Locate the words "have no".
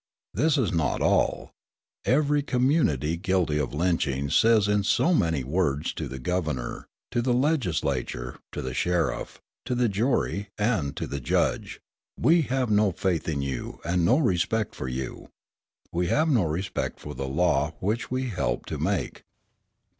12.41-12.91, 16.07-16.45